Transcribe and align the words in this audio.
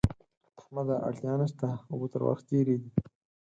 احمده! 0.59 0.95
اړتیا 1.07 1.33
نه 1.41 1.47
شته؛ 1.51 1.69
اوبه 1.91 2.07
تر 2.13 2.21
ورخ 2.23 2.39
تېرې 2.49 2.75
دي. 2.81 2.89